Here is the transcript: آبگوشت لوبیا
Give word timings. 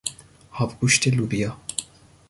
آبگوشت 0.51 1.07
لوبیا 1.07 1.57